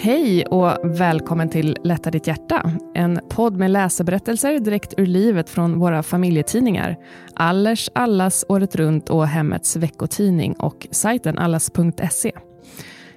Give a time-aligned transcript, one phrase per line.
[0.00, 2.70] Hej och välkommen till Lätta ditt hjärta.
[2.94, 6.96] En podd med läseberättelser direkt ur livet från våra familjetidningar.
[7.34, 12.32] Allers, Allas, Året Runt och Hemmets veckotidning och sajten allas.se.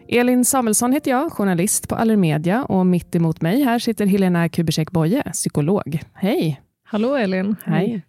[0.07, 4.91] Elin Samuelsson heter jag, journalist på Allermedia och mitt emot mig här sitter Helena Kubersek
[4.91, 5.99] Boye, psykolog.
[6.13, 6.61] Hej!
[6.83, 7.55] Hallå Elin.
[7.63, 8.05] Hej.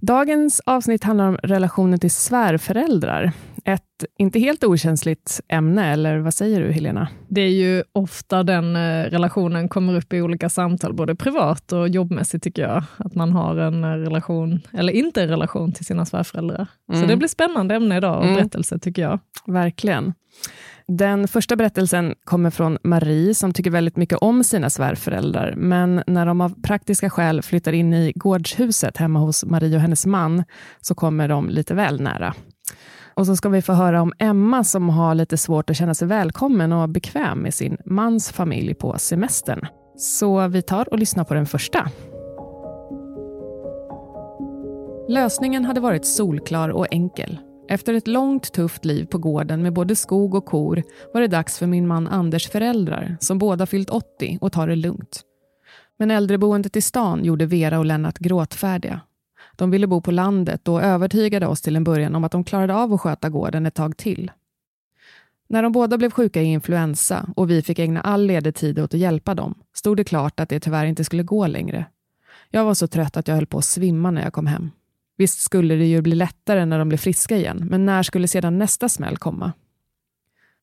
[0.00, 3.32] Dagens avsnitt handlar om relationen till svärföräldrar.
[3.66, 7.08] Ett inte helt okänsligt ämne, eller vad säger du Helena?
[7.28, 11.88] Det är ju ofta den eh, relationen kommer upp i olika samtal, både privat och
[11.88, 12.84] jobbmässigt tycker jag.
[12.96, 16.66] Att man har en eh, relation, eller inte en relation till sina svärföräldrar.
[16.90, 17.08] Så Mm.
[17.08, 18.34] det blir spännande ämne idag och Mm.
[18.36, 19.18] berättelse tycker jag.
[19.46, 20.14] Verkligen.
[20.86, 26.26] Den första berättelsen kommer från Marie som tycker väldigt mycket om sina svärföräldrar, men när
[26.26, 30.44] de av praktiska skäl flyttar in i gårdshuset hemma hos Marie och hennes man,
[30.80, 32.34] så kommer de lite väl nära.
[33.16, 36.08] Och så ska vi få höra om Emma som har lite svårt att känna sig
[36.08, 39.66] välkommen och bekväm med sin mans familj på semestern.
[39.96, 41.88] Så vi tar och lyssnar på den första.
[45.08, 47.38] Lösningen hade varit solklar och enkel.
[47.68, 50.82] Efter ett långt tufft liv på gården med både skog och kor
[51.14, 54.76] var det dags för min man Anders föräldrar, som båda fyllt 80 och tar det
[54.76, 55.22] lugnt.
[55.98, 59.00] Men äldreboendet i stan gjorde Vera och Lennart gråtfärdiga.
[59.56, 62.74] De ville bo på landet och övertygade oss till en början om att de klarade
[62.74, 64.30] av att sköta gården ett tag till.
[65.48, 68.94] När de båda blev sjuka i influensa och vi fick ägna all ledig tid åt
[68.94, 71.86] att hjälpa dem stod det klart att det tyvärr inte skulle gå längre.
[72.50, 74.70] Jag var så trött att jag höll på att svimma när jag kom hem.
[75.16, 78.58] Visst skulle det ju bli lättare när de blev friska igen, men när skulle sedan
[78.58, 79.52] nästa smäll komma?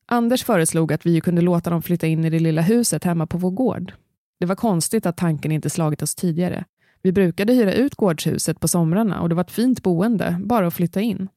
[0.06, 3.26] Anders föreslog att vi ju kunde låta dem flytta in i det lilla huset hemma
[3.26, 3.92] på vår gård.
[4.40, 6.64] Det var konstigt att tanken inte slagit oss tidigare.
[7.02, 10.74] Vi brukade hyra ut gårdshuset på somrarna och det var ett fint boende, bara att
[10.74, 11.28] flytta in.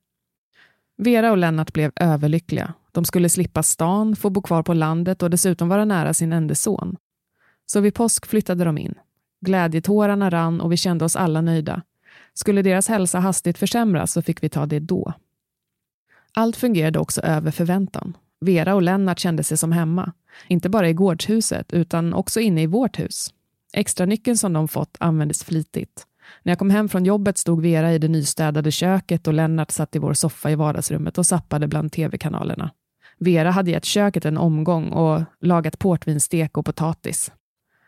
[0.98, 2.74] Vera och Lennart blev överlyckliga.
[2.92, 6.56] De skulle slippa stan, få bo kvar på landet och dessutom vara nära sin enda
[6.56, 6.98] son.
[7.66, 8.94] Så vid påsk flyttade de in.
[9.42, 11.81] Glädjetårarna rann och vi kände oss alla nöjda.
[12.34, 15.14] Skulle deras hälsa hastigt försämras så fick vi ta det då.
[16.34, 18.18] Allt fungerade också över förväntan.
[18.40, 20.12] Vera och Lennart kände sig som hemma.
[20.48, 23.34] Inte bara i gårdshuset, utan också inne i vårt hus.
[23.78, 26.08] Extra nyckeln som de fått användes flitigt.
[26.44, 29.96] När jag kom hem från jobbet stod Vera i det nystädade köket och Lennart satt
[29.96, 32.72] i vår soffa i vardagsrummet och sappade bland tv-kanalerna.
[33.18, 37.31] Vera hade gett köket en omgång och lagat portvinstek och potatis.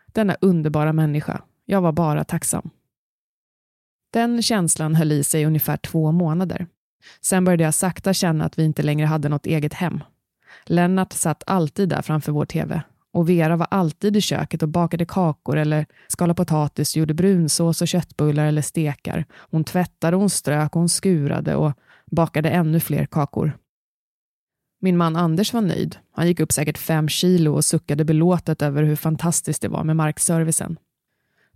[0.06, 1.42] Denna underbara människa.
[1.64, 2.70] Jag var bara tacksam.
[4.12, 6.66] Den känslan höll i sig ungefär två månader.
[7.20, 10.00] Sen började jag sakta känna att vi inte längre hade något eget hem.
[10.64, 12.82] Lennart satt alltid där framför vår tv
[13.12, 17.88] och Vera var alltid i köket och bakade kakor eller skalade potatis, gjorde brunsås och
[17.88, 19.24] köttbullar eller stekar.
[19.50, 21.72] Hon tvättade, hon strök, hon skurade och
[22.10, 23.52] bakade ännu fler kakor.
[24.80, 25.96] Min man Anders var nöjd.
[26.12, 29.96] Han gick upp säkert fem kilo och suckade belåtet över hur fantastiskt det var med
[29.96, 30.78] markservicen.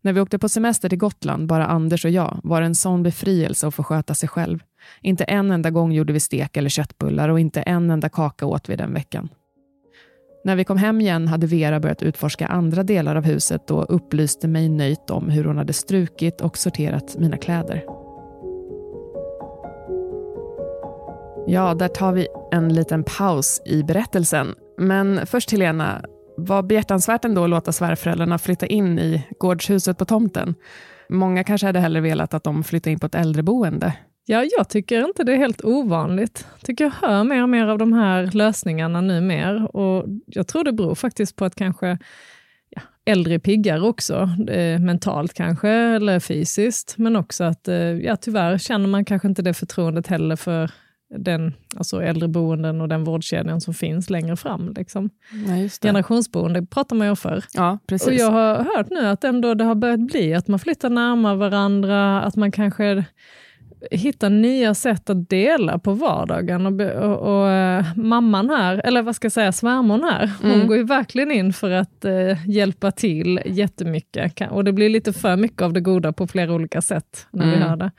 [0.00, 3.02] När vi åkte på semester till Gotland, bara Anders och jag, var det en sån
[3.02, 4.62] befrielse att få sköta sig själv.
[5.00, 8.68] Inte en enda gång gjorde vi stek eller köttbullar och inte en enda kaka åt
[8.68, 9.28] vi den veckan.
[10.44, 14.48] När vi kom hem igen hade Vera börjat utforska andra delar av huset och upplyste
[14.48, 17.84] mig nöjt om hur hon hade strukit och sorterat mina kläder.
[21.46, 24.54] Ja, där tar vi en liten paus i berättelsen.
[24.78, 26.04] Men först Helena,
[26.36, 30.54] var behjärtansvärt ändå att låta svärföräldrarna flytta in i gårdshuset på tomten.
[31.08, 33.92] Många kanske hade hellre velat att de flyttade in på ett äldreboende.
[34.24, 36.46] Ja, jag tycker inte det är helt ovanligt.
[36.62, 39.76] tycker jag hör mer och mer av de här lösningarna nu mer.
[39.76, 41.98] Och jag tror det beror faktiskt på att kanske
[42.68, 48.58] ja, äldre piggare också, eh, mentalt kanske, eller fysiskt, men också att eh, ja, tyvärr
[48.58, 50.70] känner man kanske inte det förtroendet heller för
[51.18, 54.72] den, alltså äldreboenden och den vårdkedjan som finns längre fram.
[54.76, 55.10] Liksom.
[55.46, 55.68] Ja.
[55.82, 57.44] Generationsboende pratar man ju om förr.
[57.54, 58.08] Ja, precis.
[58.08, 61.36] Och jag har hört nu att ändå det har börjat bli att man flyttar närmare
[61.36, 63.04] varandra, att man kanske
[63.90, 66.66] hittar nya sätt att dela på vardagen.
[66.66, 70.66] Och, och, och eh, mamman här, eller vad ska jag säga, svärmor här, hon Mm.
[70.66, 74.50] går ju verkligen in för att eh, hjälpa till jättemycket.
[74.50, 77.54] Och det blir lite för mycket av det goda på flera olika sätt när vi
[77.56, 77.68] Mm.
[77.68, 77.90] hör det.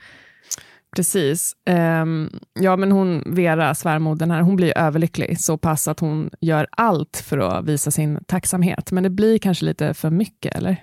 [0.96, 1.52] Precis.
[1.66, 6.66] Ehm, ja, men hon, Vera, svärmodern här, hon blir överlycklig, så pass att hon gör
[6.70, 8.92] allt för att visa sin tacksamhet.
[8.92, 10.76] Men det blir kanske lite för mycket, eller?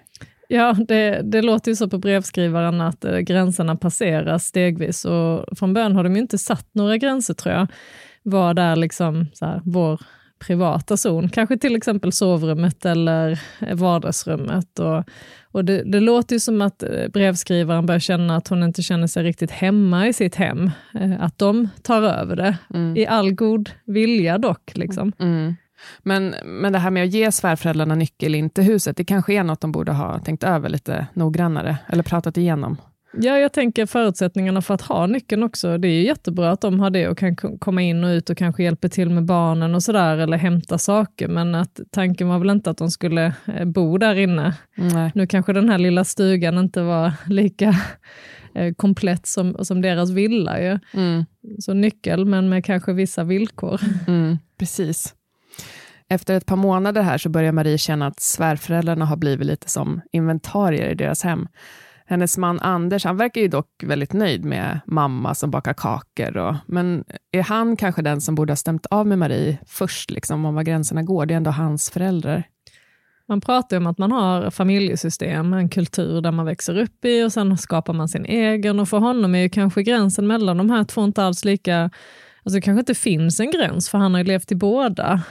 [0.53, 5.73] Ja, det, det låter ju så på brevskrivaren att eh, gränserna passeras stegvis och från
[5.73, 7.67] början har de ju inte satt några gränser tror jag.
[8.23, 10.01] Vad är liksom så här, vår
[10.39, 11.29] privata zon?
[11.29, 14.79] Kanske till exempel sovrummet eller eh, vardagsrummet.
[14.79, 15.03] Och,
[15.51, 19.07] och det, det låter ju som att eh, brevskrivaren börjar känna att hon inte känner
[19.07, 20.71] sig riktigt hemma i sitt hem.
[21.19, 22.57] Att de tar över det,
[22.95, 24.71] i all god vilja dock.
[24.75, 25.11] Liksom.
[25.19, 25.55] Mm.
[25.99, 29.43] Men, men det här med att ge svärföräldrarna nyckel in till huset, det kanske är
[29.43, 32.77] något de borde ha tänkt över lite noggrannare, eller pratat igenom.
[33.13, 35.77] Ja, jag tänker förutsättningarna för att ha nyckeln också.
[35.77, 38.37] Det är ju jättebra att de har det och kan komma in och ut och
[38.37, 41.27] kanske hjälper till med barnen och sådär, eller hämta saker.
[41.27, 44.53] Men att tanken var väl inte att de skulle eh, bo där inne.
[44.75, 45.11] Nej.
[45.15, 47.75] Nu kanske den här lilla stugan inte var lika
[48.55, 50.61] eh, komplett som, som deras villa.
[50.61, 50.79] Ju.
[50.93, 51.25] Mm.
[51.59, 53.81] Så nyckel, men med kanske vissa villkor.
[54.07, 55.15] Mm, precis.
[56.11, 60.01] Efter ett par månader här så börjar Marie känna att svärföräldrarna har blivit lite som
[60.11, 61.47] inventarier i deras hem.
[62.05, 66.37] Hennes man Anders, han verkar ju dock väldigt nöjd med mamma som bakar kakor.
[66.37, 70.45] Och, men är han kanske den som borde ha stämt av med Marie först, liksom,
[70.45, 71.25] om var gränserna går?
[71.25, 72.43] Det är ändå hans föräldrar.
[73.27, 77.23] Man pratar ju om att man har familjesystem, en kultur där man växer upp i
[77.23, 78.79] och sen skapar man sin egen.
[78.79, 81.89] Och för honom är ju kanske gränsen mellan de här två inte alls lika...
[82.43, 85.21] Alltså det kanske inte finns en gräns, för han har ju levt i båda.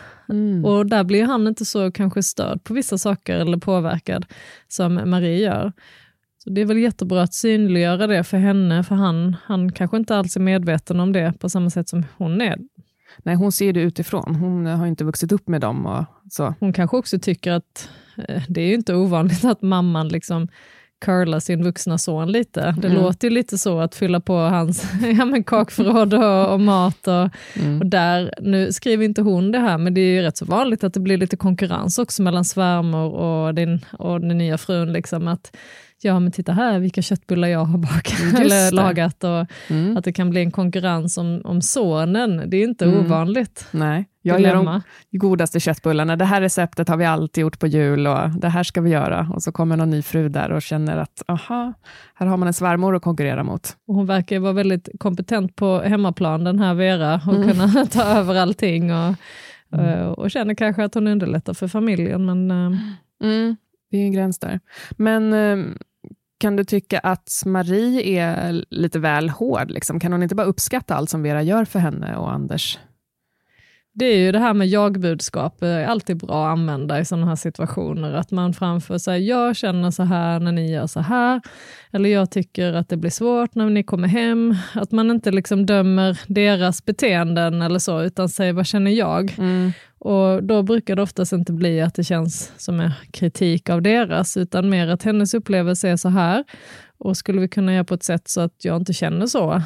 [0.64, 4.26] Och där blir han inte så kanske störd på vissa saker eller påverkad
[4.68, 5.72] som Marie gör.
[6.44, 10.16] Så Det är väl jättebra att synliggöra det för henne, för han, han kanske inte
[10.16, 12.58] alls är medveten om det på samma sätt som hon är.
[13.22, 14.34] Nej, hon ser det utifrån.
[14.34, 15.86] Hon har inte vuxit upp med dem.
[15.86, 16.54] Och så.
[16.60, 17.88] Hon kanske också tycker att
[18.28, 20.48] eh, det är ju inte ovanligt att mamman liksom
[21.00, 22.74] curlar sin vuxna son lite.
[22.78, 24.84] Det låter ju lite så att fylla på hans
[25.18, 27.08] ja, men kakförråd och, och mat.
[27.08, 27.24] Och,
[27.80, 30.84] och där, nu skriver inte hon det här, men det är ju rätt så vanligt
[30.84, 34.92] att det blir lite konkurrens också mellan svärmor och, din, och den nya frun.
[34.92, 35.56] Liksom, att
[36.02, 38.76] ja men titta här vilka köttbullar jag har bakat Just eller det.
[38.76, 39.24] lagat.
[39.24, 39.40] Och
[39.98, 43.66] Att det kan bli en konkurrens om, om sonen, det är inte ovanligt.
[43.70, 44.82] Nej, jag gör Dilemma.
[45.10, 46.16] de godaste köttbullarna.
[46.16, 49.28] Det här receptet har vi alltid gjort på jul och det här ska vi göra.
[49.34, 51.72] Och så kommer någon ny fru där och känner att aha,
[52.14, 53.76] här har man en svärmor att konkurrera mot.
[53.88, 58.34] Och hon verkar vara väldigt kompetent på hemmaplan, den här Vera, och kunna ta över
[58.34, 58.92] allting.
[58.94, 59.14] Och,
[59.78, 62.26] eh, och känner kanske att hon underlättar för familjen.
[62.26, 62.78] Men eh,
[63.22, 63.56] Mm,
[63.90, 64.60] det är en gräns där.
[64.96, 65.66] Men eh,
[66.40, 69.70] kan du tycka att Marie är lite väl hård?
[69.70, 70.00] Liksom?
[70.00, 72.78] Kan hon inte bara uppskatta allt som Vera gör för henne och Anders?
[73.92, 77.36] det är ju det här med jag-budskap, är alltid bra att använda i sådana här
[77.36, 78.12] situationer.
[78.12, 81.40] Att man framför sig, jag känner så här när ni gör så här.
[81.92, 84.54] Eller jag tycker att det blir svårt när ni kommer hem.
[84.74, 89.34] Att man inte liksom dömer deras beteenden eller så, utan säger vad känner jag?
[90.00, 94.36] Och då brukar det oftast inte bli att det känns som en kritik av deras,
[94.36, 96.44] utan mer att hennes upplevelse är så här.
[96.98, 99.62] Och skulle vi kunna göra på ett sätt så att jag inte känner så?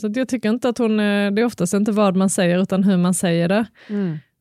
[0.00, 2.58] Så att jag tycker inte att hon, är- det är oftast inte vad man säger,
[2.62, 3.64] utan hur man säger det.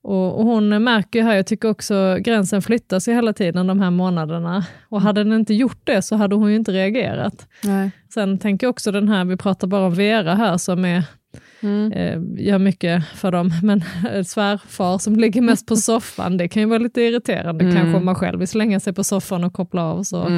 [0.03, 3.79] Och, och hon märker ju här, jag tycker också gränsen flyttas ju hela tiden de
[3.79, 4.65] här månaderna.
[4.89, 7.47] Och hade den inte gjort det så hade hon ju inte reagerat.
[7.63, 7.91] Nej.
[8.13, 11.03] Sen tänker jag också den här, vi pratar bara om Vera här som är,
[11.93, 13.83] eh, gör mycket för dem, men
[14.13, 18.05] eh, svärfar som ligger mest på soffan, det kan ju vara lite irriterande kanske om
[18.05, 20.29] man själv vill slänga sig på soffan och koppla av så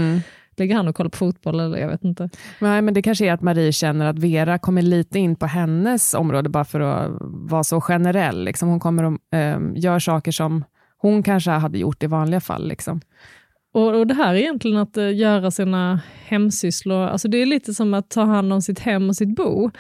[0.58, 2.30] ligger han och kollar på fotboll eller jag vet inte.
[2.60, 6.14] Nej, men det kanske är att Marie känner att Vera kommer lite in på hennes
[6.14, 8.44] område bara för att vara så generell.
[8.44, 8.70] Liksom.
[8.70, 10.64] Hon kommer och eh, gör saker som
[10.98, 12.68] hon kanske hade gjort i vanliga fall.
[12.68, 13.02] Liksom.
[13.74, 17.74] Och, och det här är egentligen att eh, göra sina hemsysslor, alltså det är lite
[17.74, 19.72] som att ta hand om sitt hem och sitt bo.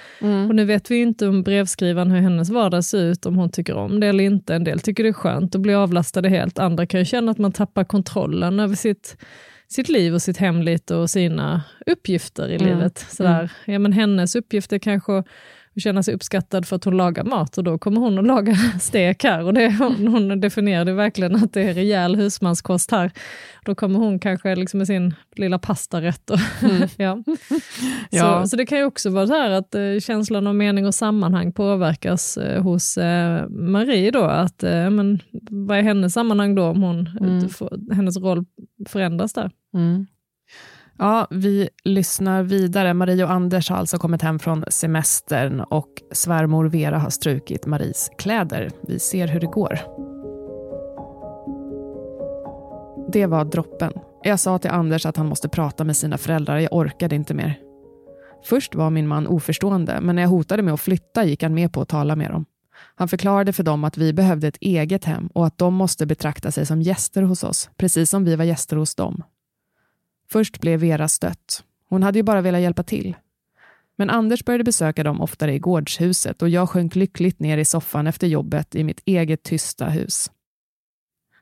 [0.49, 3.49] Och nu vet vi ju inte om brevskrivaren hur hennes vardag ser ut, om hon
[3.49, 4.55] tycker om det eller inte.
[4.55, 7.37] En del tycker det är skönt att bli avlastade helt, andra kan ju känna att
[7.37, 9.17] man tappar kontrollen över sitt,
[9.67, 13.05] sitt liv och sitt hem lite och sina uppgifter i livet.
[13.09, 13.51] Sådär.
[13.65, 15.23] Ja, men hennes uppgift är kanske
[15.75, 18.55] och känna sig uppskattad för att hon lagar mat och då kommer hon att laga
[18.79, 23.11] stek här och det, hon, hon definierade verkligen att det är rejäl husmanskost här.
[23.65, 26.29] Då kommer hon kanske liksom med sin lilla pastarätt.
[26.29, 26.87] Och, mm.
[26.97, 27.23] ja.
[28.09, 28.43] ja.
[28.43, 30.95] Så, så, det kan ju också vara så här att eh, känslan av mening och
[30.95, 36.63] sammanhang påverkas eh, hos eh, Marie då, att eh, men, vad är hennes sammanhang då
[36.63, 37.49] om hon, mm.
[37.91, 38.45] hennes roll
[38.89, 39.51] förändras där?
[39.73, 40.07] Mm.
[40.97, 42.93] Ja, vi lyssnar vidare.
[42.93, 48.09] Marie och Anders har alltså kommit hem från semestern och svärmor Vera har strukit Maries
[48.17, 48.71] kläder.
[48.87, 49.79] Vi ser hur det går.
[53.11, 53.93] Det var droppen.
[54.23, 56.59] Jag sa till Anders att han måste prata med sina föräldrar.
[56.59, 57.59] Jag orkade inte mer.
[58.43, 61.73] Först var min man oförstående, men när jag hotade med att flytta gick han med
[61.73, 62.45] på att tala med dem.
[62.95, 66.51] Han förklarade för dem att vi behövde ett eget hem och att de måste betrakta
[66.51, 69.23] sig som gäster hos oss, precis som vi var gäster hos dem.
[70.31, 71.63] Först blev Vera stött.
[71.89, 73.15] Hon hade ju bara velat hjälpa till.
[73.97, 78.07] Men Anders började besöka dem oftare i gårdshuset och jag sjönk lyckligt ner i soffan
[78.07, 80.31] efter jobbet i mitt eget tysta hus.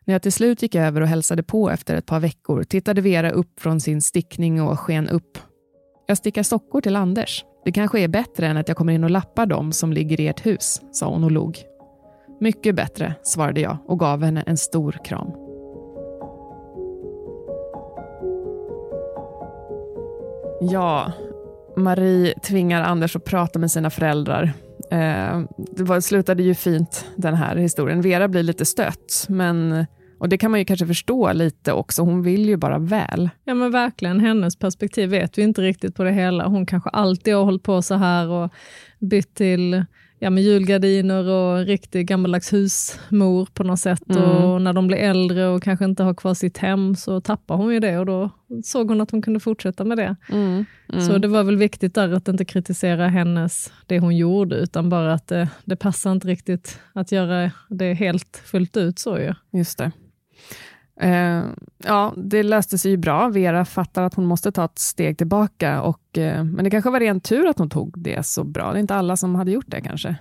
[0.06, 3.32] När jag till slut gick över och hälsade på efter ett par veckor tittade Vera
[3.32, 5.38] upp från sin stickning och sken upp.
[6.08, 7.46] Jag stickar sockor till Anders.
[7.66, 10.28] Det kanske är bättre än att jag kommer in och lappar dem som ligger i
[10.28, 11.58] ert hus, sa hon och log.
[12.40, 15.49] Mycket bättre, svarade jag och gav henne en stor kram.
[20.62, 21.12] Ja,
[21.78, 24.54] Marie tvingar Anders att prata med sina föräldrar.
[24.92, 28.02] Eh, det var, slutade ju fint, den här historien.
[28.02, 29.86] Vera blir lite stött, men
[30.20, 32.02] och det kan man ju kanske förstå lite också.
[32.02, 33.30] Hon vill ju bara väl.
[33.44, 36.48] Ja men verkligen, hennes perspektiv vet vi inte riktigt på det hela.
[36.48, 38.52] Hon kanske alltid har hållit på så här och
[39.00, 39.86] bytt till
[40.20, 44.10] ja, med julgardiner och riktig gammaldags husmor på något sätt.
[44.10, 44.24] Mm.
[44.24, 47.74] Och när de blir äldre och kanske inte har kvar sitt hem så tappar hon
[47.74, 48.30] ju det och då
[48.64, 50.16] såg hon att hon kunde fortsätta med det.
[50.32, 50.66] Mm.
[50.94, 51.02] Mm.
[51.06, 55.14] Så det var väl viktigt där att inte kritisera hennes, det hon gjorde, utan bara
[55.14, 59.34] att det, det passar inte riktigt att göra det helt fullt ut så ju.
[59.52, 59.92] Just det.
[61.02, 61.44] Eh,
[61.84, 63.30] ja, det löste sig ju bra.
[63.30, 67.00] Vera fattar att hon måste ta ett steg tillbaka, och, eh, men det kanske var
[67.00, 68.72] ren tur att hon tog det så bra.
[68.72, 70.16] Det är inte alla som hade gjort det kanske.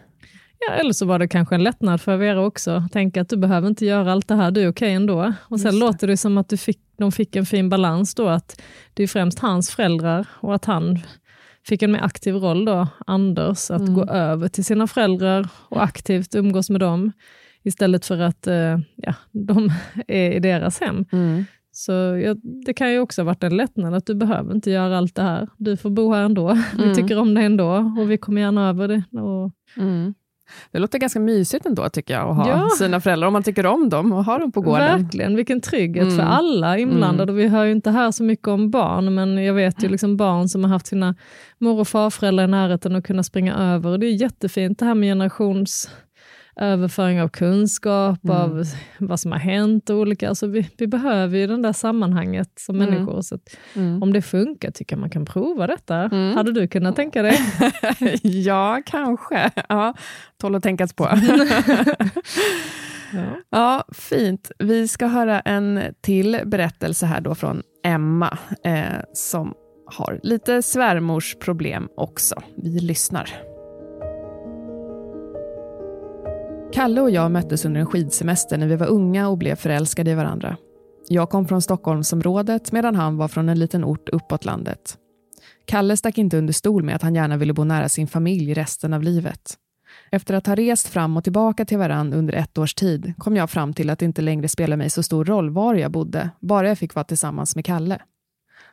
[0.59, 2.85] Ja, eller så var det kanske en lättnad för Vera också.
[2.93, 5.33] Tänka att du behöver inte göra allt det här, du är okej okay ändå.
[5.41, 8.63] Och sen låter det som att du fick, de fick en fin balans då, att
[8.95, 10.99] det är främst hans föräldrar och att han
[11.67, 13.95] fick en mer aktiv roll då, Anders, att mm.
[13.95, 17.13] gå över till sina föräldrar och aktivt umgås med dem
[17.69, 19.71] istället för att eh, ja, de
[20.09, 21.05] är i deras hem.
[21.13, 21.45] Mm.
[21.73, 22.35] Så ja,
[22.67, 25.23] det kan ju också ha varit en lättnad att du behöver inte göra allt det
[25.23, 25.49] här.
[25.57, 26.49] Du får bo här ändå.
[26.79, 26.89] Mm.
[26.89, 29.21] Vi tycker om det ändå och vi kommer gärna över det.
[29.21, 29.53] Och...
[29.77, 30.15] Mm.
[30.73, 32.69] Det låter ganska mysigt ändå tycker jag, att ha ja.
[32.79, 35.03] sina föräldrar, om man tycker om dem och ha dem på gården.
[35.03, 36.17] Verkligen, vilken trygghet mm.
[36.17, 37.33] för alla inblandade.
[37.33, 37.37] Mm.
[37.37, 40.49] Vi hör ju inte här så mycket om barn, men jag vet ju liksom barn
[40.49, 41.15] som har haft sina
[41.59, 43.91] mor och farföräldrar i närheten och kunnat springa över.
[43.91, 45.91] Och det är jättefint det här med generations
[46.59, 48.37] överföring av kunskap, mm.
[48.37, 48.65] av
[48.99, 50.29] vad som har hänt och olika.
[50.29, 52.91] Alltså vi, vi behöver ju det där sammanhanget som mm.
[52.91, 53.23] människor.
[53.23, 53.39] Så
[53.75, 54.03] mm.
[54.03, 55.97] Om det funkar tycker jag man kan prova detta.
[55.97, 56.37] Mm.
[56.37, 57.39] Hade du kunnat tänka dig?
[58.23, 59.51] ja, kanske.
[59.69, 59.95] Ja,
[60.41, 61.05] tål att tänkas på.
[63.13, 63.37] ja.
[63.51, 64.51] ja, fint.
[64.59, 69.55] Vi ska höra en till berättelse här då från Emma, eh, som
[69.87, 72.43] har lite svärmorsproblem också.
[72.57, 73.58] Vi lyssnar.
[76.73, 80.15] Kalle och jag möttes under en skidsemester när vi var unga och blev förälskade i
[80.15, 80.57] varandra.
[81.09, 84.99] Jag kom från Stockholmsområdet medan han var från en liten ort uppåt landet.
[85.67, 88.93] Kalle stack inte under stol med att han gärna ville bo nära sin familj resten
[88.93, 89.55] av livet.
[90.11, 93.51] Efter att ha rest fram och tillbaka till varann under ett års tid kom jag
[93.51, 96.69] fram till att det inte längre spelade mig så stor roll var jag bodde, bara
[96.69, 98.03] jag fick vara tillsammans med Kalle.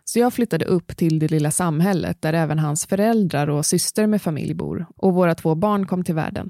[0.03, 4.21] Så jag flyttade upp till det lilla samhället där även hans föräldrar och syster med
[4.21, 6.49] familj bor och våra två barn kom till världen.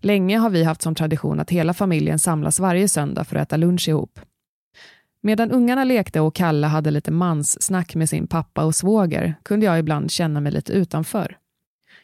[0.00, 3.56] Länge har vi haft som tradition att hela familjen samlas varje söndag för att äta
[3.56, 4.20] lunch ihop.
[5.22, 9.78] Medan ungarna lekte och Kalle hade lite manssnack med sin pappa och svåger kunde jag
[9.78, 11.36] ibland känna mig lite utanför.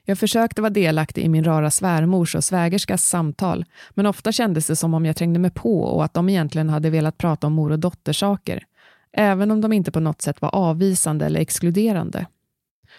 [0.04, 4.76] Jag försökte vara delaktig i min rara svärmors och svägerskas samtal, men ofta kändes det
[4.76, 7.72] som om jag trängde mig på och att de egentligen hade velat prata om mor
[7.72, 8.64] och dottersaker,
[9.12, 12.26] även om de inte på något sätt var avvisande eller exkluderande.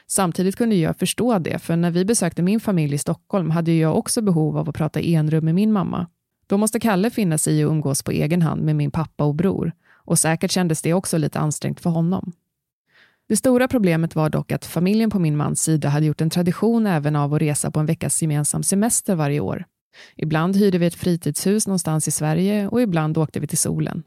[0.07, 3.97] Samtidigt kunde jag förstå det, för när vi besökte min familj i Stockholm hade jag
[3.97, 6.07] också behov av att prata enrum med min mamma.
[6.47, 9.35] Då måste Kalle finna sig i att umgås på egen hand med min pappa och
[9.35, 12.33] bror, och säkert kändes det också lite ansträngt för honom.
[13.29, 16.87] Det stora problemet var dock att familjen på min mans sida hade gjort en tradition
[16.87, 19.65] även av att resa på en veckas gemensam semester varje år.
[20.15, 24.03] Ibland hyrde vi ett fritidshus någonstans i Sverige och ibland åkte vi till solen.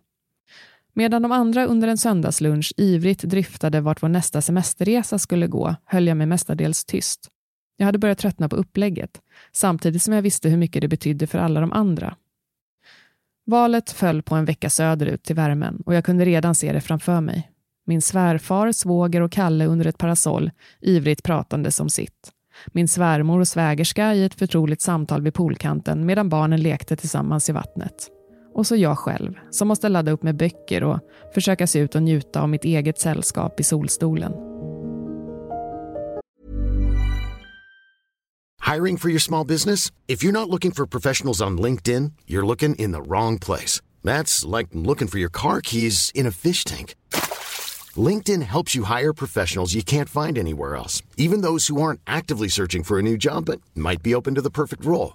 [0.92, 6.06] Medan de andra under en söndagslunch ivrigt dryftade vart vår nästa semesterresa skulle gå höll
[6.06, 7.28] jag mig mestadels tyst.
[7.76, 9.20] Jag hade börjat tröttna på upplägget,
[9.52, 12.16] samtidigt som jag visste hur mycket det betydde för alla de andra.
[13.46, 17.20] Valet föll på en vecka söderut till värmen och jag kunde redan se det framför
[17.20, 17.50] mig.
[17.86, 22.32] Min svärfar, svåger och Kalle under ett parasoll, ivrigt pratande som sitt.
[22.66, 27.52] Min svärmor och svägerska i ett förtroligt samtal vid poolkanten medan barnen lekte tillsammans i
[27.52, 28.10] vattnet.
[28.54, 31.00] Och så jag själv, som måste ladda upp med böcker och
[31.34, 34.32] försöka se ut och njuta av mitt eget sällskap i solstolen.
[38.74, 39.90] Hiring for your small business?
[40.06, 43.80] If you're not looking for professionals on LinkedIn, you're looking in the wrong place.
[44.04, 46.94] That's like looking for your car keys in a fish tank.
[47.96, 52.48] LinkedIn helps you hire professionals you can't find anywhere else, even those who aren't actively
[52.48, 55.14] searching for a new job but might be open to the perfect role.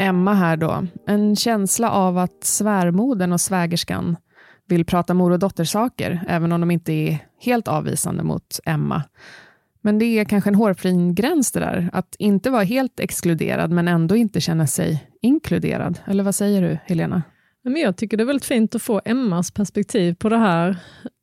[0.00, 4.16] Emma här då, en känsla av att svärmodern och svägerskan
[4.66, 9.02] vill prata mor och dottersaker, även om de inte är helt avvisande mot Emma.
[9.80, 13.88] Men det är kanske en hårfin gräns det där, att inte vara helt exkluderad men
[13.88, 16.00] ändå inte känna sig inkluderad.
[16.06, 17.22] Eller vad säger du, Helena?
[17.68, 20.76] Men jag tycker det är väldigt fint att få Emmas perspektiv på det här.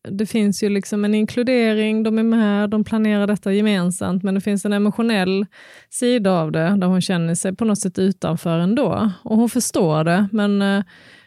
[0.10, 4.42] Det finns ju liksom en inkludering, de är med, de planerar detta gemensamt, men det
[4.42, 5.46] finns en emotionell
[5.90, 9.12] sida av det, där hon känner sig på något sätt utanför ändå.
[9.24, 10.84] Och hon förstår det, men eh,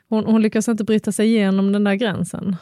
[0.09, 2.57] hon, hon lyckas inte bryta sig igenom den där gränsen.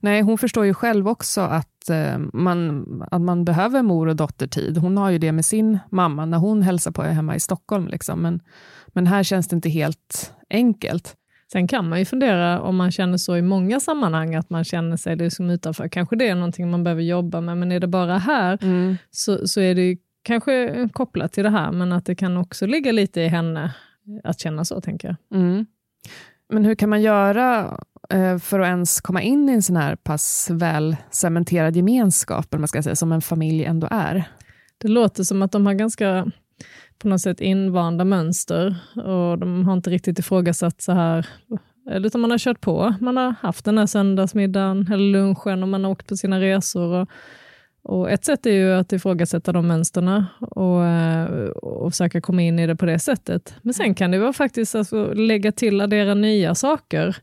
[0.00, 4.78] Nej, hon förstår ju själv också att, eh, man, att man behöver mor och dottertid.
[4.78, 7.88] Hon har ju det med sin mamma när hon hälsar på hemma i Stockholm.
[7.88, 8.22] Liksom.
[8.22, 8.40] Men,
[8.88, 11.14] men här känns det inte helt enkelt.
[11.52, 14.96] Sen kan man ju fundera om man känner så i många sammanhang, att man känner
[14.96, 15.88] sig liksom utanför.
[15.88, 18.96] Kanske det är någonting man behöver jobba med, men är det bara här mm.
[19.10, 22.92] så, så är det kanske kopplat till det här, men att det kan också ligga
[22.92, 23.74] lite i henne
[24.24, 25.40] att känna så, tänker jag.
[25.40, 25.66] Mm.
[26.48, 27.78] Men hur kan man göra
[28.10, 32.60] eh, för att ens komma in i en sån här pass väl cementerad gemenskap, eller
[32.60, 34.24] man ska säga, som en familj ändå är?
[34.78, 36.30] Det låter som att de har ganska
[36.98, 41.26] på något sätt invanda mönster och de har inte riktigt ifrågasatt så här,
[41.90, 42.94] utan man har kört på.
[43.00, 46.94] Man har haft den här söndagsmiddagen eller lunchen och man har åkt på sina resor.
[46.94, 47.08] Och,
[47.82, 52.58] och ett sätt är ju att ifrågasätta de mönsterna och, eh, och försöka komma in
[52.58, 53.54] i det på det sättet.
[53.62, 57.16] Men sen kan det vara faktiskt alltså lägga till, addera nya saker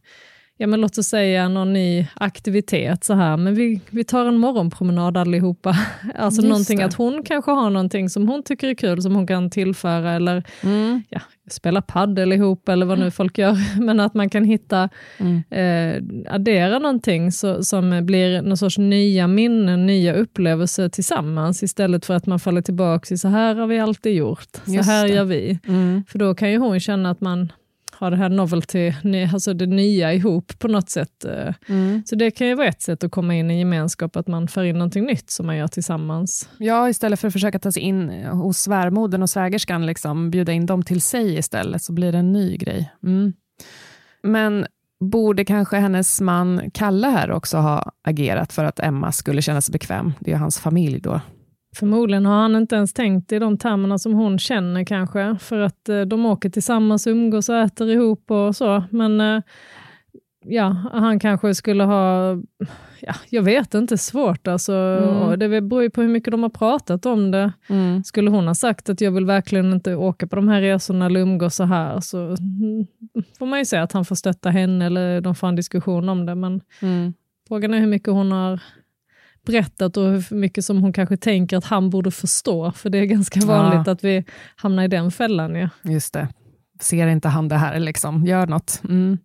[0.57, 4.37] ja men låt oss säga någon ny aktivitet så här, men vi, vi tar en
[4.37, 5.77] morgonpromenad allihopa.
[6.15, 6.85] Alltså Just någonting det.
[6.85, 10.43] att hon kanske har någonting som hon tycker är kul som hon kan tillföra eller
[10.63, 11.03] mm.
[11.09, 13.79] ja, spela paddel ihop eller vad nu folk gör.
[13.81, 15.43] Men att man kan hitta, mm.
[15.49, 22.13] eh, addera någonting så, som blir någon sorts nya minnen, nya upplevelser tillsammans istället för
[22.13, 25.13] att man faller tillbaka i så här har vi alltid gjort, så Just här det.
[25.13, 25.59] gör vi.
[25.67, 26.03] Mm.
[26.07, 27.51] För då kan ju hon känna att man
[27.99, 28.93] ha det här novelty,
[29.33, 31.25] alltså det nya ihop på något sätt.
[31.25, 31.53] Eh.
[31.69, 32.03] Mm.
[32.05, 34.63] Så det kan ju vara ett sätt att komma in i gemenskap, att man för
[34.63, 36.49] in någonting nytt som man gör tillsammans.
[36.57, 40.65] Ja, istället för att försöka ta sig in hos svärmodern och svägerskan, liksom, bjuda in
[40.65, 42.91] dem till sig istället, så blir det en ny grej.
[43.03, 43.33] Mm.
[44.23, 44.65] Men
[44.99, 49.71] borde kanske hennes man Kalle här också ha agerat för att Emma skulle känna sig
[49.71, 50.13] bekväm?
[50.19, 51.21] Det är hans familj då.
[51.75, 55.89] Förmodligen har han inte ens tänkt i de termerna som hon känner kanske, för att
[55.89, 58.83] eh, de åker tillsammans, umgås och äter ihop och så.
[58.89, 59.41] Men eh,
[60.45, 62.31] ja, han kanske skulle ha,
[62.99, 64.73] ja, jag vet inte, svårt alltså.
[64.73, 65.39] Mm.
[65.39, 67.53] Det beror ju på hur mycket de har pratat om det.
[67.69, 68.03] Mm.
[68.03, 71.19] Skulle hon ha sagt att jag vill verkligen inte åka på de här resorna eller
[71.19, 72.87] umgås så här, så mm,
[73.39, 76.25] får man ju säga att han får stötta henne eller de får en diskussion om
[76.25, 76.35] det.
[76.35, 77.13] Men mm.
[77.47, 78.59] frågan är hur mycket hon har
[79.45, 82.71] berättat och hur mycket som hon kanske tänker att han borde förstå.
[82.71, 83.91] För det är ganska vanligt ja.
[83.91, 84.23] att vi
[84.55, 85.55] hamnar i den fällan.
[85.55, 85.69] Ja.
[85.83, 86.27] Just det.
[86.81, 87.79] Ser inte han det här?
[87.79, 88.25] Liksom?
[88.25, 88.81] Gör något.
[88.83, 89.17] Mm.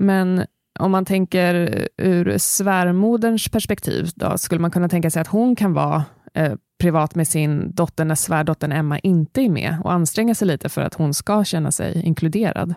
[0.00, 0.44] Men
[0.78, 5.72] om man tänker ur svärmoderns perspektiv, då, skulle man kunna tänka sig att hon kan
[5.72, 10.48] vara eh, privat med sin dotter när svärdottern Emma inte är med och anstränga sig
[10.48, 12.74] lite för att hon ska känna sig inkluderad?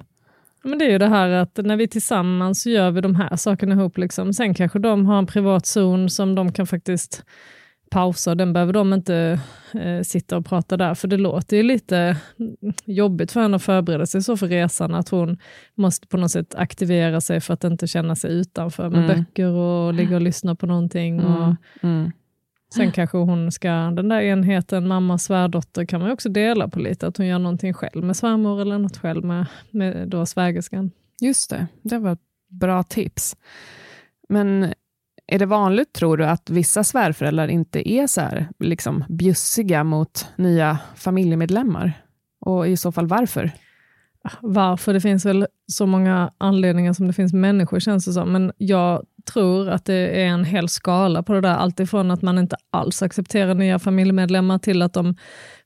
[0.63, 3.35] Men det är ju det här att när vi tillsammans så gör vi de här
[3.35, 3.97] sakerna ihop.
[3.97, 4.33] Liksom.
[4.33, 7.23] Sen kanske de har en privat zon som de kan faktiskt
[7.91, 8.35] pausa.
[8.35, 9.39] Den behöver de inte
[9.73, 10.93] eh, sitta och prata där.
[10.95, 12.17] För det låter ju lite
[12.85, 14.95] jobbigt för henne att förbereda sig så för resan.
[14.95, 15.37] Att hon
[15.75, 19.17] måste på något sätt aktivera sig för att inte känna sig utanför med Mm.
[19.17, 21.19] böcker och ligga och lyssna på någonting.
[21.19, 21.55] Och, Mm.
[21.81, 22.11] Mm.
[22.73, 26.79] Sen kanske hon ska, den där enheten mamma och svärdotter kan man också dela på
[26.79, 30.91] lite, att hon gör någonting själv med svärmor eller något själv med, med då svägerskan.
[31.21, 33.37] Just det, det var ett bra tips.
[34.29, 34.73] Men
[35.27, 40.27] är det vanligt, tror du, att vissa svärföräldrar inte är så här liksom, bjussiga mot
[40.35, 41.93] nya familjemedlemmar?
[42.39, 43.51] Och i så fall varför?
[44.41, 44.93] Varför?
[44.93, 49.05] Det finns väl så många anledningar som det finns människor känns det som, men jag
[49.33, 53.03] tror att det är en hel skala på det där, alltifrån att man inte alls
[53.03, 55.15] accepterar nya familjemedlemmar till att de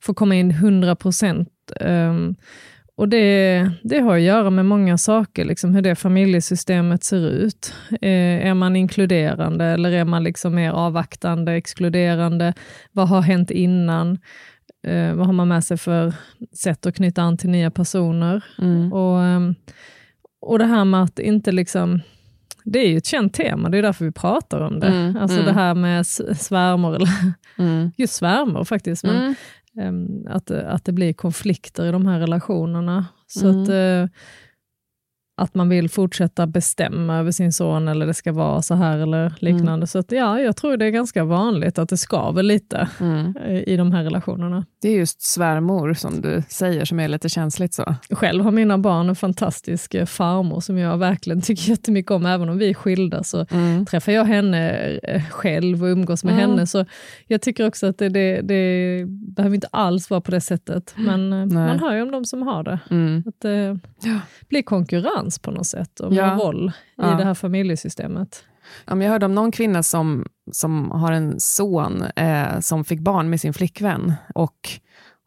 [0.02, 1.50] får komma in 100 procent.
[1.80, 2.36] Um,
[2.96, 7.74] och det, det har att göra med många saker, liksom hur det familjesystemet ser ut.
[8.02, 12.54] Eh, är man inkluderande eller är man liksom mer avvaktande, exkluderande?
[12.92, 14.20] Vad har hänt innan?
[14.84, 16.14] Eh, vad har man med sig för
[16.54, 18.44] sätt att knyta an till nya personer?
[18.62, 18.94] Mm.
[18.94, 19.56] Och, ehm,
[20.42, 22.02] och det här med att inte liksom...
[22.66, 24.88] Det är ju ett känt tema, det är därför vi pratar om det.
[24.88, 25.48] Mm, alltså mm.
[25.48, 27.10] det här med svärmor, eller
[27.58, 27.92] Mm.
[27.98, 29.36] just svärmor faktiskt, men
[29.82, 33.06] ehm, att, att det blir konflikter i de här relationerna.
[33.28, 33.62] Så Mm.
[33.64, 34.18] att, eh,
[35.36, 39.34] att man vill fortsätta bestämma över sin son eller det ska vara så här eller
[39.40, 39.74] liknande.
[39.74, 39.88] Mm.
[39.88, 43.36] Så att, ja, jag tror det är ganska vanligt att det skaver lite Mm.
[43.46, 44.66] eh, i de här relationerna.
[44.82, 47.96] Det är just svärmor som du säger som är lite känsligt så.
[48.12, 52.26] Själv har mina barn en fantastisk eh, farmor som jag verkligen tycker jättemycket om.
[52.26, 53.86] Även om vi är skilda så Mm.
[53.86, 54.72] träffar jag henne
[55.04, 56.50] eh, själv och umgås med Mm.
[56.50, 56.68] henne.
[56.68, 56.86] Så
[57.28, 60.94] jag tycker också att det, det, det behöver inte alls vara på det sättet.
[60.98, 62.80] Men man hör ju om de som har det.
[62.90, 63.24] Mm.
[63.28, 63.80] Att det
[64.50, 66.36] blir konkurrens på något sätt och Ja.
[66.42, 67.14] roll Ja.
[67.14, 68.44] i det här familjesystemet.
[68.86, 73.30] Ja, jag hörde om någon kvinna som, som har en son eh, som fick barn
[73.30, 74.14] med sin flickvän.
[74.36, 74.58] Och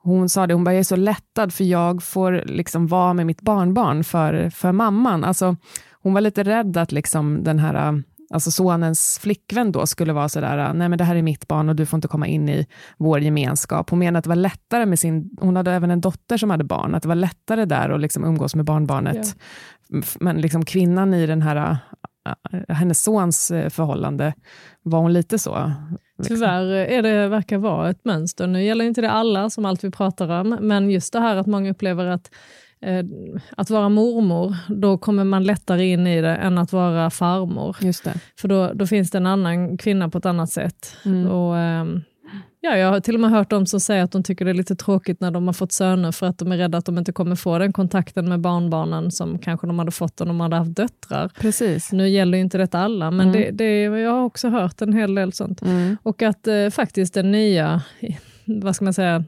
[0.03, 3.27] hon sa det, hon bara, jag är så lättad för jag får liksom vara med
[3.27, 5.25] mitt barnbarn för, för mamman.
[5.25, 5.57] Alltså,
[6.03, 10.73] hon var lite rädd att liksom den här, alltså sonens flickvän då skulle vara sådär,
[10.75, 12.67] nej men det här är mitt barn och du får inte komma in i
[12.99, 13.91] vår gemenskap.
[13.91, 16.65] Hon menade att det var lättare med sin, hon hade även en dotter som hade
[16.65, 19.37] barn, att det var lättare där att liksom umgås med barnbarnet.
[20.03, 21.77] F- Men liksom kvinnan i den här,
[22.53, 24.35] äh, hennes sons eh, förhållande,
[24.83, 25.73] var hon lite så?
[26.19, 26.37] liksom?
[26.37, 28.47] Tyvärr är det, verkar vara ett mönster.
[28.47, 31.47] Nu gäller inte det alla som allt vi pratar om, men just det här att
[31.47, 32.31] många upplever att
[33.57, 37.77] att vara mormor, då kommer man lättare in i det än att vara farmor.
[37.81, 38.15] Just det.
[38.41, 40.97] För då, då finns det en annan kvinna på ett annat sätt.
[41.05, 41.27] Mm.
[41.31, 42.03] Och, ehm,
[42.61, 44.55] ja, jag har till och med hört de som säger att de tycker det är
[44.55, 47.13] lite tråkigt när de har fått söner för att de är rädda att de inte
[47.13, 50.77] kommer få den kontakten med barnbarnen som kanske de hade fått om de hade haft
[50.77, 51.31] döttrar.
[51.41, 51.93] Precis.
[51.93, 53.33] Nu gäller ju inte detta alla, men Mm.
[53.41, 55.63] det, det, jag har också hört en hel del sånt.
[55.63, 55.97] Mm.
[56.03, 57.83] Och att eh, faktiskt den nya,
[58.45, 59.25] vad ska man säga,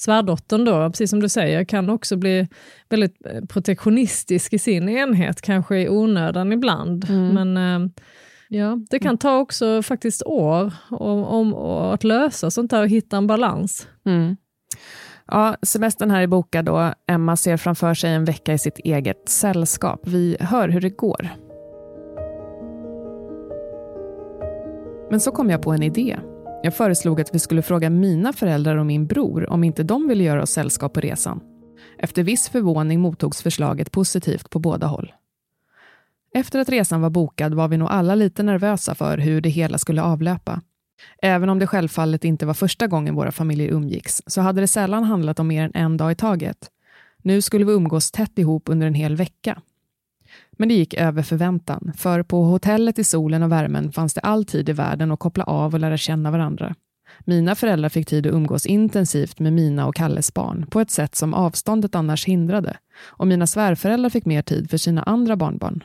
[0.00, 2.48] svärdottern då, precis som du säger, kan också bli
[2.88, 7.10] väldigt eh, protektionistisk i sin enhet, kanske i onödan ibland.
[7.10, 7.28] Mm.
[7.28, 7.90] Men eh,
[8.48, 11.54] ja, det kan ta också faktiskt år om, om,
[11.94, 13.88] att lösa sånt där och hitta en balans.
[14.06, 14.36] Mm.
[15.26, 16.92] Ja, semestern här är bokad då.
[17.06, 20.00] Emma ser framför sig en vecka i sitt eget sällskap.
[20.06, 21.28] Vi hör hur det går.
[25.10, 26.16] Men så kom jag på en idé.
[26.68, 30.24] Jag föreslog att vi skulle fråga mina föräldrar och min bror om inte de ville
[30.24, 31.40] göra oss sällskap på resan.
[31.98, 35.12] Efter viss förvåning mottogs förslaget positivt på båda håll.
[36.34, 39.78] Efter att resan var bokad var vi nog alla lite nervösa för hur det hela
[39.78, 40.60] skulle avlöpa.
[41.22, 45.04] Även om det självfallet inte var första gången våra familjer umgicks, så hade det sällan
[45.04, 46.70] handlat om mer än en dag i taget.
[47.22, 49.62] Nu skulle vi umgås tätt ihop under en hel vecka.
[50.60, 54.44] Men det gick över förväntan, för på hotellet i solen och värmen fanns det all
[54.44, 56.74] tid i världen att koppla av och lära känna varandra.
[57.24, 61.14] Mina föräldrar fick tid att umgås intensivt med mina och Kalles barn, på ett sätt
[61.14, 62.76] som avståndet annars hindrade.
[63.00, 65.84] Och mina svärföräldrar fick mer tid för sina andra barnbarn.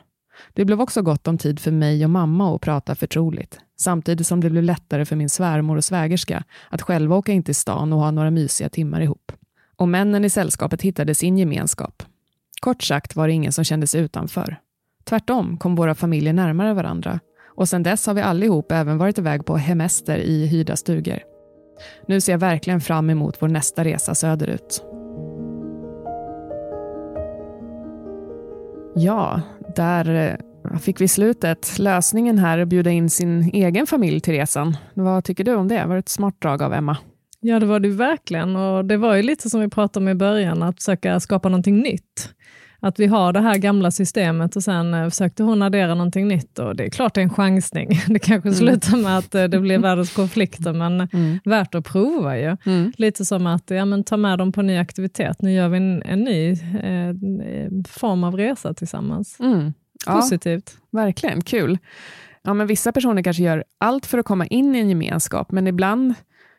[0.52, 4.40] Det blev också gott om tid för mig och mamma att prata förtroligt, samtidigt som
[4.40, 7.98] det blev lättare för min svärmor och svägerska att själva åka in till stan och
[7.98, 9.32] ha några mysiga timmar ihop.
[9.76, 12.02] Och männen i sällskapet hittade sin gemenskap.
[12.60, 14.58] Kort sagt var det ingen som kände sig utanför.
[15.04, 17.20] Tvärtom kom våra familjer närmare varandra
[17.56, 21.18] och sedan dess har vi allihop även varit iväg på hemester i hyrda stugor.
[22.08, 24.84] Nu ser jag verkligen fram emot vår nästa resa söderut.
[28.96, 29.40] Ja,
[29.76, 30.38] där
[30.72, 31.78] eh, fick vi slutet.
[31.78, 34.76] Lösningen här att bjuda in sin egen familj till resan.
[34.94, 35.86] Vad tycker du om det?
[35.86, 36.96] Var det ett smart drag av Emma?
[37.40, 38.56] Ja, det var det verkligen.
[38.56, 41.78] Och det var ju lite som vi pratade om i början, att försöka skapa någonting
[41.78, 42.34] nytt.
[42.84, 46.58] Att vi har det här gamla systemet och sen eh, försökte hon addera någonting nytt
[46.58, 47.88] och det är klart det är en chansning.
[48.08, 48.58] Det kanske Mm.
[48.58, 51.08] slutar med att eh, det blir världens konflikter men
[51.44, 52.56] värt att prova ju.
[52.66, 52.92] Mm.
[52.96, 55.42] Lite som att ja, men ta med dem på ny aktivitet.
[55.42, 57.14] Nu gör vi en, en ny eh,
[57.88, 59.36] form av resa tillsammans.
[59.40, 59.72] Mm.
[60.06, 60.76] Ja, Positivt.
[60.92, 61.40] verkligen.
[61.42, 61.78] Kul.
[62.42, 65.66] Ja, men vissa personer kanske gör allt för att komma in i en gemenskap, men
[65.66, 66.14] ibland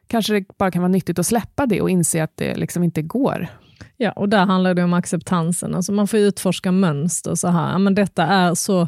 [0.08, 3.02] kanske det bara kan vara nyttigt att släppa det och inse att det liksom inte
[3.02, 3.48] går.
[3.98, 5.76] Ja, och där handlar det om acceptansen.
[5.76, 7.36] Alltså man får utforska mönster.
[7.36, 7.72] Så här.
[7.72, 8.88] Ja, men detta är så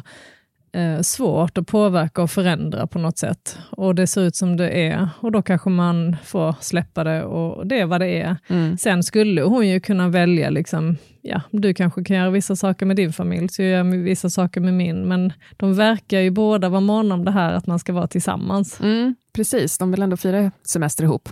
[0.72, 3.58] eh, svårt att påverka och förändra på något sätt.
[3.70, 5.08] Och det ser ut som det är.
[5.20, 8.36] Och då kanske man får släppa det och det är vad det är.
[8.76, 12.96] Sen skulle hon ju kunna välja, liksom, ja, du kanske kan göra vissa saker med
[12.96, 15.08] din familj, så jag gör vissa saker med min.
[15.08, 18.80] Men de verkar ju båda vara måna om det här att man ska vara tillsammans.
[18.80, 21.28] Mm, precis, de vill ändå fira semester ihop.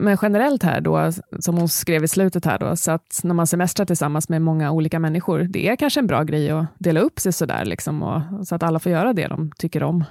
[0.00, 3.46] Men generellt här då, som hon skrev i slutet här då, så att när man
[3.46, 7.20] semestrar tillsammans med många olika människor, det är kanske en bra grej att dela upp
[7.20, 10.04] sig sådär, liksom, och, så att alla får göra det de tycker om.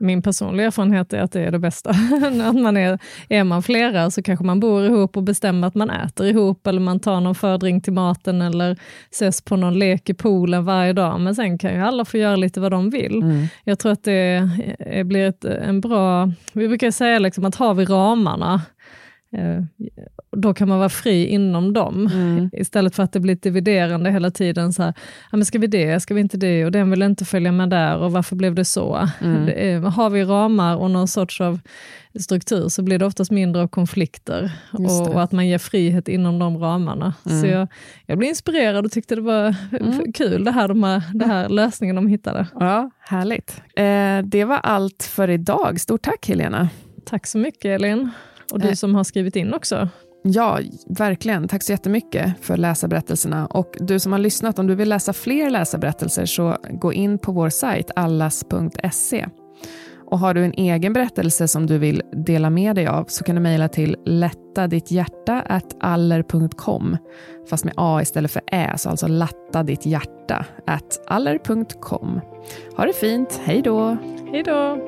[0.00, 1.90] Min personliga erfarenhet är att det är det bästa.
[2.44, 5.90] att man är, är man flera så kanske man bor ihop och bestämmer att man
[5.90, 8.76] äter ihop, eller man tar någon fördrink till maten, eller
[9.10, 11.20] ses på någon lek i poolen varje dag.
[11.20, 13.48] Men sen kan ju alla få göra lite vad de vill.
[13.64, 14.48] Jag tror att det
[15.04, 16.32] blir ett, en bra...
[16.52, 18.62] Vi brukar säga liksom att har vi ramarna,
[20.36, 22.10] då kan man vara fri inom dem.
[22.52, 24.72] Istället för att det blir dividerande hela tiden.
[24.72, 24.94] Så här,
[25.30, 27.70] ja, men ska vi det, ska vi inte det, och den vill inte följa med
[27.70, 29.08] där, och varför blev det så?
[29.20, 31.60] Det är, har vi ramar och någon sorts av
[32.20, 36.38] struktur så blir det oftast mindre av konflikter och, och att man ger frihet inom
[36.38, 37.14] de ramarna.
[37.40, 37.68] Så jag,
[38.06, 39.54] jag blev inspirerad och tyckte det var
[40.14, 42.46] kul, det här, de här, det här lösningen de hittade.
[42.60, 43.62] Ja, härligt.
[43.76, 45.80] Eh, det var allt för idag.
[45.80, 46.68] Stort tack Helena.
[47.04, 48.10] Tack så mycket Elin.
[48.52, 48.74] Och du Eh.
[48.74, 49.88] som har skrivit in också.
[50.22, 51.48] Ja, verkligen.
[51.48, 53.46] Tack så jättemycket för läsarberättelserna.
[53.46, 57.32] Och du som har lyssnat, om du vill läsa fler läsarberättelser så gå in på
[57.32, 59.26] vår sajt allas.se.
[60.10, 63.34] Och har du en egen berättelse som du vill dela med dig av så kan
[63.34, 66.96] du mejla till lättaditthjärta@aller.com
[67.50, 70.44] fast med a istället för ä, så alltså latta ditt hjärta
[71.06, 72.20] aller.com.
[72.76, 73.96] Ha det fint, hej då!
[74.32, 74.87] Hej då!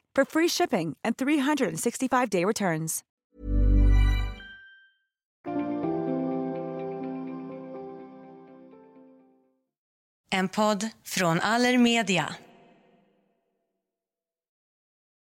[0.15, 3.03] for free shipping and 365-day returns.
[10.33, 12.35] En podd från Allermedia.